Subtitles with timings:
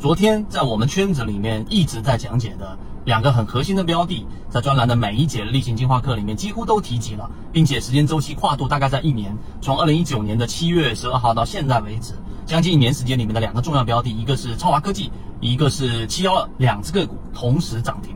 [0.00, 12.14] 昨天在我们圈子里面一直在讲解的两个很核心的标的，在专栏的每一节例行进化课里面几乎都提及了，并且时间周期跨度大概在一年，从二零一九年的七月十二号到现在为止，
[12.46, 18.14] 将近一年时间里面的两个重要标的，一个是超华科技，一个是七幺二，两只个股同时涨停。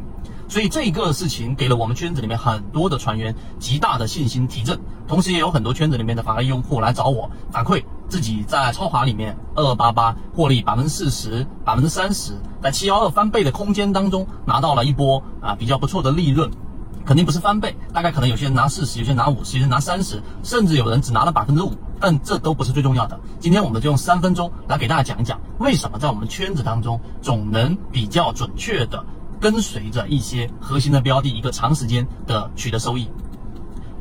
[0.49, 4.79] 所以这个事情给了我们圈子里面很多的船员极大的信心提振，
[5.09, 7.83] 同时也有很多圈子里面的法律用户来找我反馈
[8.13, 16.51] 自己在超华里面二二八八获利百分之四十、百分之三十，在七幺二翻倍的空间当中拿到了一波啊比较不错的利润，
[17.07, 23.19] 肯定不是翻倍，大概可能有些人拿四十，有些人拿五十，有些人拿三十，甚至有人只拿了百分之五，但这都不是最重要的。
[23.41, 29.03] 今天我们就用三分钟来给大家讲一讲，为什么在我们圈子当中总能比较准确的。
[29.41, 33.09] 跟随着一些核心的标的，一个长时间的取得收益。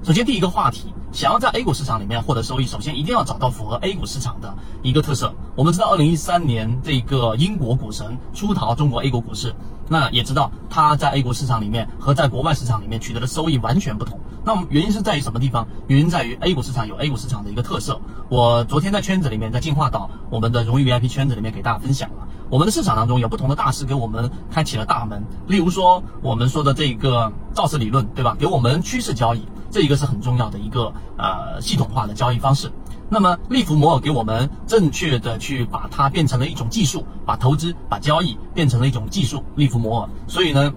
[0.03, 5.33] 首先，第一个话题，想要在 A 股市场里面获得收益，首先一定要找到符合 A 股市场的一个特色。
[5.55, 9.53] 我们知道，二零一三年这个英国股神出逃中国 A 股股市，
[9.89, 14.19] 那也知道他在 A 股市场里面和在国外市场里面取得的收益完全不同。
[14.43, 15.67] 那么原因是在于什么地方？
[15.87, 17.99] 原因在于 A 股市场有 A 股市场的一个特色。
[18.29, 22.27] 我昨天在圈子里面，在进化岛我们的荣誉 VIP 圈子里面给大家分享了。
[22.49, 28.35] 我们的市场当中有不同的大师给我们开启了大门，例如说我们说的这个造势理论，对吧？
[28.37, 32.71] 给我们趋势交易，这一个是很重要的一个呃系统化的交易方式。
[33.09, 40.09] 那么利弗摩尔给我们正确的去把它变成了一种技术，把投资把交易变成了一种技术，利弗摩尔。
[40.27, 40.73] 所以呢，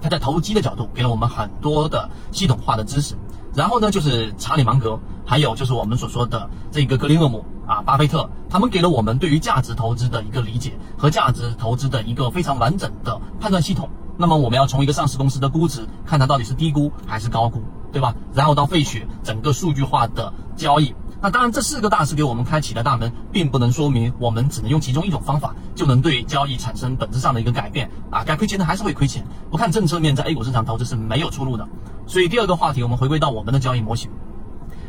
[0.00, 3.14] 他在投机的角度给了我们很多的系统化的知识。
[3.54, 13.88] 然后呢，就是查理芒格，还有就是我们所说的这个格林厄姆啊，巴菲特，他们给了我们对于价值投资的一个理解和价值投资的一个非常完整的判断系统。
[14.16, 18.14] 那么我们要从一个上市公司的估值看它到底是低估还是高估，对吧？
[18.34, 20.94] 然后到费雪整个数据化的交易。
[21.20, 28.22] 那当然，这四个大师给我们开启的大门，并不能说明我们只能用其中一种方法就能对交易产生本质上的一个改变啊！
[28.24, 31.66] 该亏钱的还是会亏钱，不看政策面，在 A 股市场投资是没有出路的。
[32.06, 34.10] 所以第二个话题，我们回归到我们的交易模型。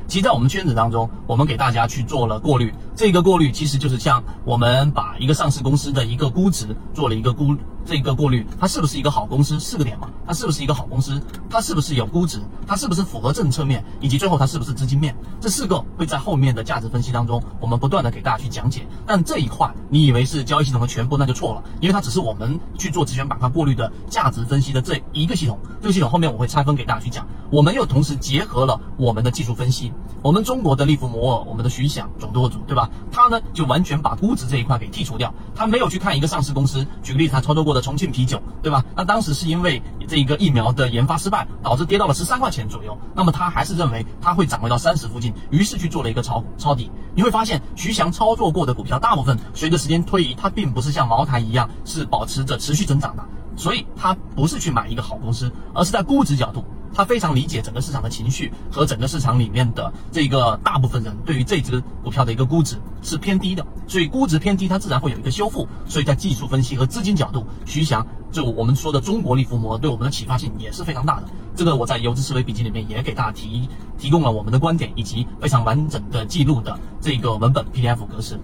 [0.08, 2.74] 其实，在我们圈子当中，我们给大家去做了过滤。
[2.96, 7.56] 这个过滤其实就是像我们把一个上市公司的一个估值做了一个估，
[7.90, 9.60] 这一个过滤，它是不是一个好公司？
[9.60, 11.20] 四个点嘛，它是不是一个好公司？
[11.50, 12.40] 它是不是有估值？
[12.68, 13.84] 它是不是符合政策面？
[14.00, 15.16] 以及最后它是不是资金面？
[15.42, 18.86] 这四个会在后面的价值分析当中，我们不断的给大家去讲解。
[19.08, 25.58] 但这一块，你以为是交易系统的全部，那就错了，因为它只是我们去做直选板块过滤的价值分析的这一个系统。
[25.82, 27.26] 这个系统后面我会拆分给大家去讲。
[27.50, 29.92] 我们又同时结合了我们的技术分析。
[30.22, 32.88] 我们中国的利弗摩尔，我们的徐翔总舵主，对吧？
[33.12, 36.86] 他呢就完全把估值这一块给剔除掉，他没有去看一个上市公司。
[37.02, 38.84] 举个例子，他操作过的重庆啤酒，对吧？
[38.96, 42.98] 那当时是因为这一个疫苗的研发失败，导致跌到了十三块钱左右。
[43.16, 46.92] 那么他还是认为它会涨回到三十附近，于是去做了一个抄抄底。
[47.16, 53.24] 你会发现，徐翔操作过的股票，大部分随着时间推移，它并不是像茅台一样是保持着持续增长的。
[53.56, 56.64] 所以他不是去买一个好公司，而是在估值角度。
[56.94, 65.68] 他非常理解整个市场的情绪和整个市场里面的这个大部分人对于这只股票的一个估值是偏低的，所以估值偏低，它自然会有一个修复。
[65.88, 71.28] 所以在技术分析和资金角度，徐翔就我们说的中国利弗摩对我们的启发性也是非常大的。
[71.56, 73.68] 这个我在游资思维笔记里面也给大家提
[73.98, 78.40] 提供了我们的观点以及非常完整的记录的这个文本 PDF 格式。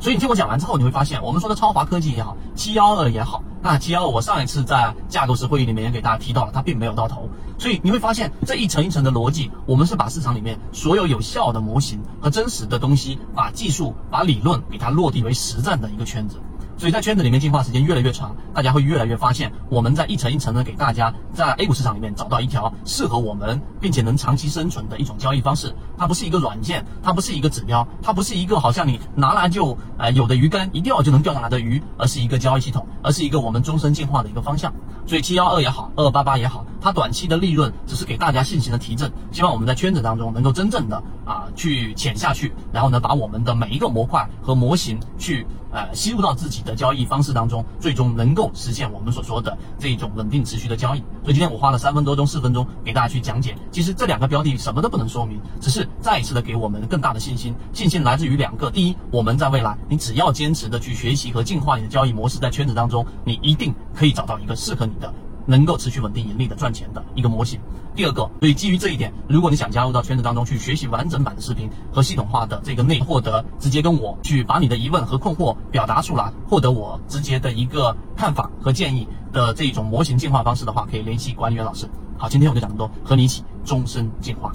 [0.00, 7.30] 所以你听我讲完之后，你会发现我们说的超华科技也好，七幺二也好，那七幺我上一次在架构师会议里面也给大家提到了，它并没有到头。
[7.56, 16.36] 所以你会发现这一层一层的逻辑，我们是把市场里面所有有效的模型和真实的东西，把技术、把理论给它落地为实战的一个圈子。
[16.76, 25.74] 所以在圈子里面进化时间越来越长，大家会越来越发现，我们在一层一层的给大家在 A 股市场里面找到一条适合我们并且能长期生存的一种交易方式。
[25.96, 34.72] 它不是一个软件，它不是一个指标，它不是一个好像你拿来就呃有的鱼竿一钓就能钓上来的鱼，而是一个交易系统，而是一个我们终身进化的一个方向。
[35.06, 46.64] 所以七幺二也好，二二八八也好，它短期的利润只是给大家信心的提振，希望我们在圈子当中能够真正的啊去潜下去，然后呢把我们的每一个模块和模型去呃吸入到自己。
[46.64, 51.00] 的交易方式当中，最终能够实现我们所说的这种稳定持续的交易。
[51.22, 53.54] 所以今天我花了三分多钟、四分钟给大家去讲解。
[53.70, 57.54] 其实这两个标的什么都不能说明，只是再一次的给我们更大的信心。
[57.74, 65.12] 信心来自于两个：第一，我们在未来，你只要坚持的去学习和进化你的交易模式，在圈子当中，你一定可以找到一个适合你的。
[65.46, 67.60] 能够持续稳定盈利的赚钱的一个模型。
[67.94, 81.88] 第二个，所以基于这一点，如果你想加入到圈子当中去学习完整版的视频和系统化的这个内获得，直接跟我去把你的疑问和困惑表达出来，获得我直接的一个看法和建议的这种模型进化方式的话，可以联系管理员老师。
[82.18, 84.52] 好，今天我就讲这么多，和你一起终身进化。